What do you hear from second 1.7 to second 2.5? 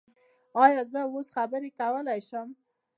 کولی شم؟